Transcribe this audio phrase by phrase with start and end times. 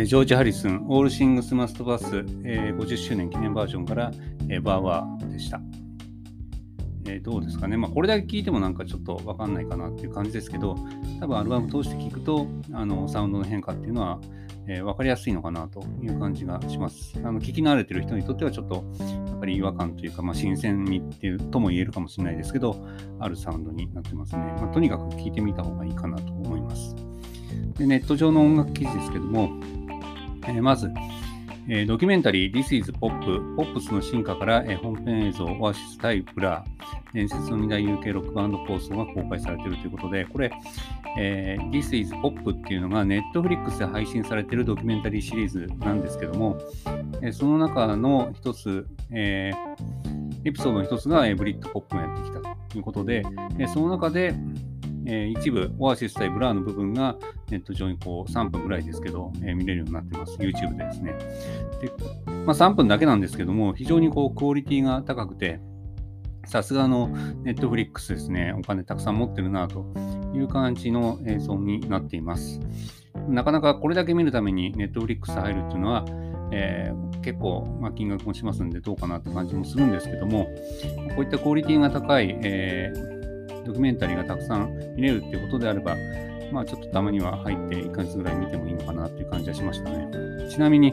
[0.00, 4.12] えジョージ・ハリスン、オールシングス・マスト・バス、え50周年記念バージョンから、
[4.48, 5.60] えバーワーでした。
[7.08, 7.76] えどうですかね。
[7.76, 10.76] まあ、これだけ聞いてもなんかちょっとわかんないかなっていう感じですけど、
[11.18, 14.20] 多分アルバム通して聞くと、あのサウンドの変化っていうのは、
[14.68, 17.18] えー、分かりやすいのかなという感じがします。
[17.24, 22.76] あの聞き慣れてる人にとってはちょっとやっぱり違和感というか、まあ、新鮮にっていうとも言えるかもしれないですけど、
[23.18, 24.44] あるサウンドになってますね。
[24.60, 26.94] まあ、とにかく聞いてみた方がいいかなと思います。
[27.76, 29.50] でネット上の音楽記事ですけども、
[30.48, 30.90] え、まず、
[31.68, 33.10] え、ドキュメンタリー This is Pop、
[33.56, 40.50] ポップスの進化から、え、本編映像、オアシス対ブラー、伝説の二大 UK ロックバンド抗争が公開されているということで、これ、
[41.18, 46.58] えー、This is Pop っていうのが Netflix で配信されているドキュメンタリーシリーズなんですけども、
[47.20, 53.22] え、その中の一つ、えー、エピソードの一つが、え、ブリットポップがやってきたということで、
[53.58, 54.34] え、その中で、
[55.08, 57.16] えー、一部、オアシス対ブラーの部分が
[57.50, 60.36] ネット上にこう3分ぐらいですけど、えー、見れるようになってます。
[60.36, 61.12] YouTube でですね。
[61.80, 61.90] で
[62.44, 65.60] まあ、3分だけなんですけども、非常にこうクオリティが高くて、
[66.44, 67.08] さすがの
[67.42, 69.86] ネットフリックスですね、お金たくさん持ってるなと
[70.34, 72.60] いう感じの映像になっています。
[73.28, 76.04] なかなかこれだけ見るためにネットフリックス入るっていうのは、
[76.52, 80.46] えー、結構、まあ、金額もしますんでどうかなって感じもするんですけども、
[81.14, 83.17] こういったクオリティが高い、えー、
[83.68, 85.94] ドキュメンタリーがたくさん見れるっていうことであれば、
[86.52, 90.08] まあ、ちょっとたまには入って1ヶ月ぐらい見てもいいのかなっていう感じはしましたね。
[90.50, 90.92] ちなみに、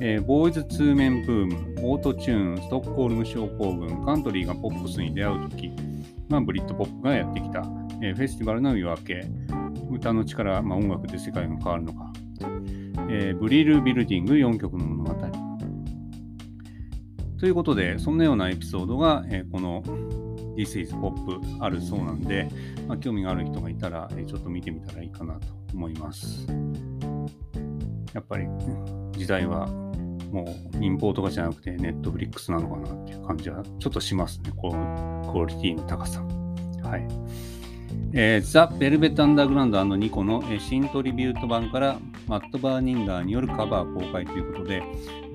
[0.00, 5.70] えー、ボーイズツーメンブーム、オートチューン、ストックホルム症候群、カントリーがポップスに出会うとき、
[6.28, 7.60] まあ、ブリットポップがやってきた、
[8.02, 9.26] えー、フェスティバルの夜明け、
[9.90, 12.12] 歌の力、まあ、音楽で世界が変わるのか、
[13.10, 15.44] えー、ブリル・ビルディング4曲の物語。
[17.38, 19.82] ということで、そんなようなエピソードが、えー、この
[20.56, 22.48] This is Pop あるそうなんで、
[22.86, 26.46] まあ、興味がある人がいたら、え、ちょっと見てみたらいいかなと思います。
[28.12, 28.46] やっぱり、
[29.12, 29.66] 時代は
[30.34, 34.50] もうインポートがじゃなくてネットフリックスなのかなっていう感じはちょっとしますね。
[34.56, 36.20] このクオリティの高さ。
[36.82, 37.06] はい。
[38.12, 44.82] えー、ザ・ベルベット・アンダーグラウンドニコの、えー、新トリビュート盤からマット・バーニンガーによるカバー公開ということで、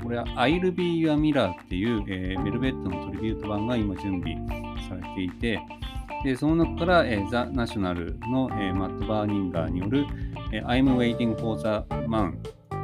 [0.04, 5.62] これは I'll Be Your Mirror っていう、えー、ベルベットのトリビュート盤が今準備されていて、
[6.24, 10.06] でその中から、えー、ザ・ナショナルの、えー、マット・バーニンガーによる、
[10.52, 11.66] えー、I'm Waiting for the
[12.08, 12.36] Man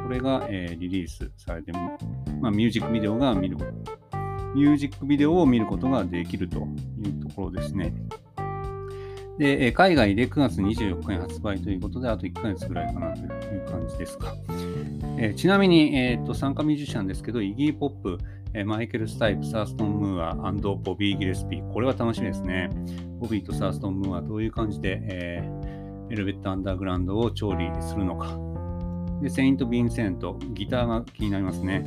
[0.06, 1.72] これが、えー、リリースされて、
[2.40, 3.56] まあ、ミュージックビデオが見る
[4.54, 7.92] ミュージックビデオを見ることができるというところですね。
[9.38, 14.34] で、海外で9月24日に発売ということで、あと1ヶ月ぐらいかなという感じですか。
[15.18, 18.18] えー、ちなみに、えーと、参加ミュージシャンですけど、イギー・ポップ、
[18.56, 21.72] え、マイケル・スタイプ、サーストン・ムーアボビー・ギレスピー。
[21.74, 22.70] これは楽しみですね。
[23.20, 28.38] ボビーとサーストン・ムーアどういう感じで、えー、ベルベット・アンダーグラウンドを調理するのか。
[29.20, 31.84] で、セイント・ヴィンセント、ギターが気になりますね。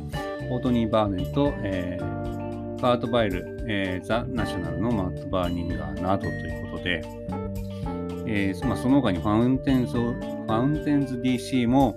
[0.48, 7.02] コートニー・バーネット、えー、カート・バイル、えー、ザ・ナショナルのマット・バーニンガーなどということで、
[8.28, 11.96] えーまあ、その他にファウンテンズファウンテンズ DC も、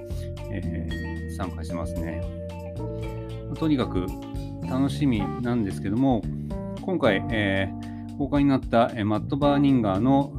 [0.51, 2.23] えー、参加してますね。
[3.59, 4.07] とにかく
[4.73, 6.23] 楽しみなんですけども、
[6.81, 10.33] 今回、えー、公開になった、えー、マット・バーニンガーの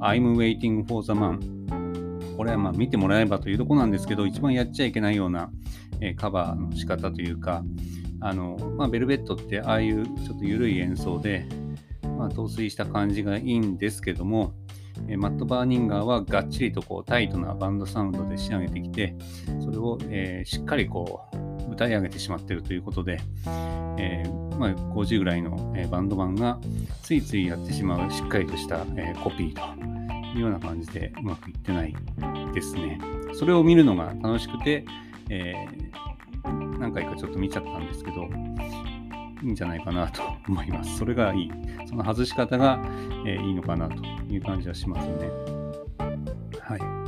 [0.00, 5.52] I'm Waiting for the Man これはまあ見てもらえばというとこなんですけど、一番やっちゃいけないような、
[6.00, 7.62] えー、カバーの仕方というか、
[8.20, 11.46] あのまあ、ベルベットってああいうちょっと緩い演奏で、
[12.18, 14.52] まあ、陶酔した感じがいいんですけども、
[15.06, 19.14] えー、マット・バーニンガーはがっちりとこうタイトなバンドサウンドで仕上げてきて、
[19.60, 21.43] それを、えー、しっかりこう
[21.74, 23.20] 歌い上げてしまっているということで、
[23.98, 26.58] えー、まあ、50ぐらいの、えバンドマンが
[27.02, 29.60] ついついやってしまうしっかりとした、えコピーと
[30.36, 31.94] いうような感じでうまくいってない
[32.54, 32.98] ですね。
[33.34, 34.84] それを見るのが楽しくて、
[35.28, 38.28] えー、何回かちょっと見ちゃったんですけど、
[39.42, 40.98] いいんじゃないかなと思います。
[40.98, 41.50] それがいい。
[41.86, 42.80] その外し方が、
[43.26, 43.96] えー、いいのかなと
[44.30, 45.28] いう感じはしますね。
[46.60, 47.03] はい。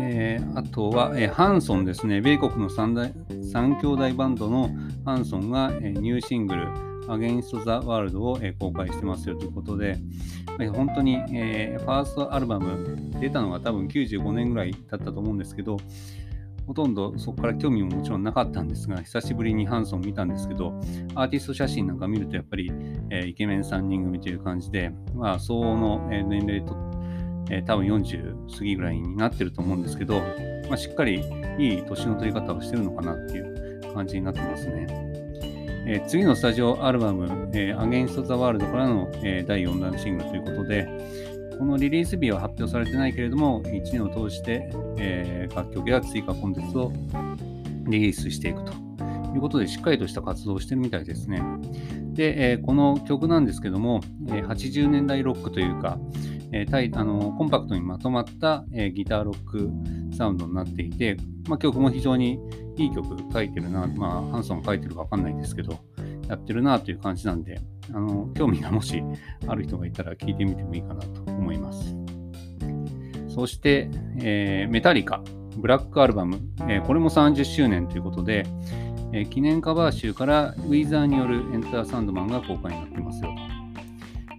[0.00, 2.20] えー、あとは、えー、ハンソンですね。
[2.20, 3.12] 米国の三大
[3.52, 4.70] 三兄弟バンドの
[5.04, 6.68] ハンソンが、えー、ニューシングル、
[7.08, 9.96] アゲインスト・ザ・ワールドを、え公開してますよということで、
[10.60, 15.76] え本当に、え、ファーストアルバム出たのが多分95年ぐらいだったと思うんですけど、
[16.66, 20.68] ほとんどそこから興味ももちろんなかったんですが、久しぶりにハンソン見たんですけど、
[21.14, 22.72] アーティスト写真なんか見るとやっぱり、
[23.10, 26.74] え、イケメン3人組という感じで、まあ、相応の、え年齢と、
[27.50, 30.20] えー、多分40過ぎぐらいになってると思うんですけど、
[30.68, 31.22] まあ、しっかり
[31.58, 34.86] いい年の取り方をしてるのかなっていう感じになってますね。
[35.86, 40.88] えー、次のスタジオアルバム、えー、Against the World からの、えー、第4弾シングルということで、
[41.58, 46.92] このリリース日は発表されてないけれども、1年を通して、え、楽曲や追加コンテンツを
[47.86, 48.72] リリースしていくと
[49.34, 51.42] いうことで、しっかりとした活動をしてるみたいですね。
[52.12, 55.98] で、え、この曲なんですけども、え、80年代ロックというか、
[56.56, 59.68] えー、あのコンパクトにまとまった、えー、ギターロック
[60.16, 61.16] サウンドになっていて、
[61.48, 62.38] まあ、曲も非常に
[62.76, 65.80] いい曲書いてるな、まあ、ハンソン書いてるかわかんないですけど、
[66.28, 67.60] やってるなという感じなんで、
[67.92, 69.02] あの興味がもし
[69.48, 71.96] ある人がいたら聞いてみてもいいかなと思います。
[73.28, 73.90] そして、
[74.20, 75.24] えー、メタリカ、
[75.56, 78.46] ブラックアルバム、えー、これも30周年ということで、
[79.12, 83.53] えー、記念カバー集からウィザーによるエンターサンドマンが公開になってますよと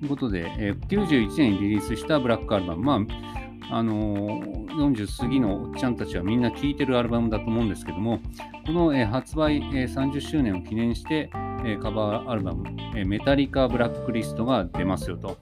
[0.01, 3.35] いうことで、えー、91年にリリースしたブラックアルバム、まあ
[3.71, 8.19] あのー、40過ぎのおっちゃんたちはみんな聴いてるアルバムだと思うんですけども、
[8.65, 11.29] この、えー、発売、えー、30周年を記念して、
[11.63, 12.63] えー、カバーアルバム、
[12.95, 15.37] えー、メタリカ・ブラックリストが出ますよと。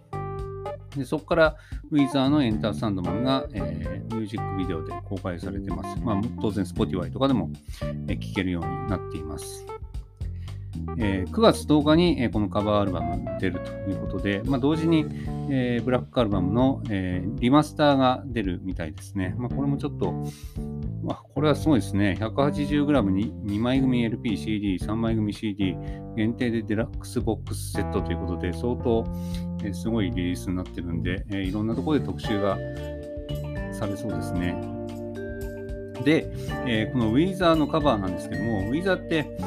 [0.96, 1.56] でそこから
[1.90, 6.00] ウィザーのエンターサンドマンが、えー、ミュージックビデオで公開されてます。
[6.02, 9.66] まあ、当然 Spotify とかでも聴、えー、けるようになっています。
[10.98, 15.06] え、9月10日に、え、このカバーアルバムが出るということで、まあ、同時に、
[15.50, 19.36] え、ブラックアルバムの、えリマスターが出るみたいですね。
[19.38, 20.14] まあ、これもちょっと、
[21.04, 22.18] まあ、これはすごいですね。
[22.20, 25.76] 180g に2枚組 LP、CD、3枚組 CD、
[26.16, 29.04] 限定でデラックスボックスセットということで、相当、
[29.64, 32.58] え、すごいリリースになってるんで、え、いろんなところで特集が
[33.72, 34.84] されそうですね。
[36.04, 36.32] で、
[36.66, 39.38] えー、このウィーザーのカバーなんですけども、ウィーザーって、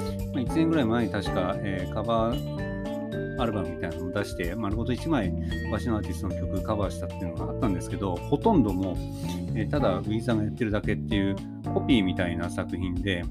[0.41, 5.31] 1年ぐらい前に確か、えー、カバーアルバムみたいなのを出して、丸ごと1枚
[5.65, 8.97] 昔のアーティストの曲カバーしたっていうのがあったんですけど、ほとんども、
[9.55, 11.37] えー、ただウィーザーがやってるだけっていう
[11.73, 13.25] コピーみたいな作品で、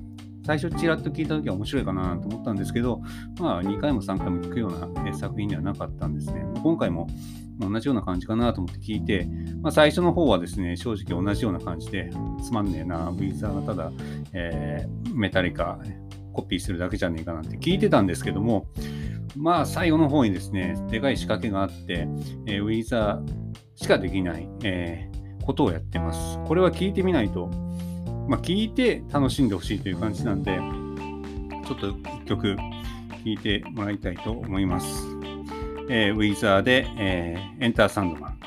[0.46, 3.02] 最初ちらっと聞いた時は面白いかなと思ったんですけど、
[3.40, 6.46] まあ2回も3回も聞くような作品ではなかったんですね。
[6.62, 7.08] 今回も
[7.60, 9.28] 同じような感じかなと思って聞いて、
[9.62, 12.10] まあ、最初の方はですね、正直同じような感じで、
[12.44, 13.92] つまんねえな、ウィザーがただ、
[14.34, 15.80] えー、メタリカ
[16.36, 18.68] コピーするだけじゃねえかなんて聞いてたんですけども、
[19.36, 22.08] まあ最後の方にですね、でかい仕掛けがあって、
[22.46, 26.40] えー、ウィザーしかできない、えー、ことをやってます。
[26.46, 27.50] これは聞いてみないと
[28.28, 30.60] まあ、聞いて楽しんでほしいという感じなんで、
[31.68, 32.62] ちょっと一曲聴
[33.26, 35.06] いてもらいたいと思います。
[35.90, 38.45] えー、ウィザーで、えー、エンターサンドマン。